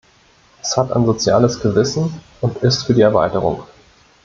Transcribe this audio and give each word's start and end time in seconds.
Es 0.63 0.75
hat 0.77 0.91
ein 0.93 1.05
soziales 1.05 1.59
Gewissen 1.59 2.11
und 2.41 2.57
ist 2.63 2.85
für 2.85 2.93
die 2.95 3.01
Erweiterung. 3.01 3.61